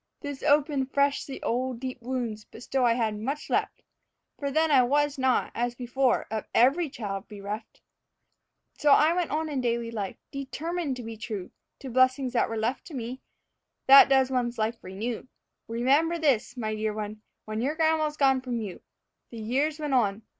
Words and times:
This 0.19 0.41
opened 0.41 0.89
fresh 0.91 1.25
the 1.25 1.39
old 1.43 1.79
deep 1.79 2.01
wounds; 2.01 2.43
but 2.45 2.63
still 2.63 2.83
I 2.83 2.93
had 2.95 3.19
much 3.19 3.51
left, 3.51 3.83
For 4.39 4.49
then 4.49 4.71
I 4.71 4.81
was 4.81 5.19
not, 5.19 5.51
as 5.53 5.75
before, 5.75 6.25
of 6.31 6.47
every 6.55 6.89
child 6.89 7.27
bereft. 7.27 7.81
So 8.79 8.91
on 8.93 8.99
I 8.99 9.13
went 9.29 9.51
in 9.51 9.61
daily 9.61 9.91
life, 9.91 10.15
determined 10.31 10.95
to 10.95 11.03
be 11.03 11.17
true 11.17 11.51
To 11.81 11.91
blessings 11.91 12.33
that 12.33 12.49
were 12.49 12.57
left 12.57 12.85
to 12.85 12.95
me. 12.95 13.21
That 13.85 14.09
does 14.09 14.31
one's 14.31 14.57
life 14.57 14.83
renew, 14.83 15.27
Remember 15.67 16.17
this, 16.17 16.57
my 16.57 16.73
dear 16.73 16.93
one, 16.95 17.21
when 17.45 17.61
your 17.61 17.75
grandma's 17.75 18.17
gone 18.17 18.41
from 18.41 18.59
you. 18.59 18.81
The 19.29 19.37
years 19.37 19.79
went 19.79 19.93
on. 19.93 20.23